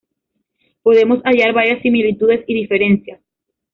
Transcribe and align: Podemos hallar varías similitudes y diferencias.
Podemos 0.81 1.21
hallar 1.25 1.53
varías 1.53 1.79
similitudes 1.83 2.43
y 2.47 2.55
diferencias. 2.55 3.21